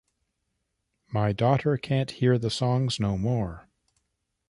My 1.11 1.31
daughter 1.31 1.77
can’t 1.77 2.09
hear 2.13 2.39
the 2.39 2.49
songs 2.49 2.99
no 2.99 3.19
more. 3.19 3.69